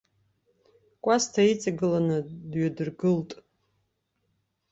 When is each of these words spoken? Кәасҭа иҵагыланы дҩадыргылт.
Кәасҭа 1.03 1.41
иҵагыланы 1.51 2.17
дҩадыргылт. 2.51 3.31